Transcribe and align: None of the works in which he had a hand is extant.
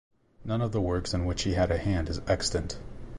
None 0.43 0.63
of 0.63 0.71
the 0.71 0.81
works 0.81 1.13
in 1.13 1.25
which 1.25 1.43
he 1.43 1.53
had 1.53 1.69
a 1.69 1.77
hand 1.77 2.09
is 2.09 2.21
extant. 2.27 2.79